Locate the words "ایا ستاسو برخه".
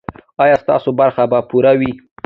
0.43-1.23